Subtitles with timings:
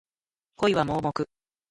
[0.55, 1.29] 恋は盲目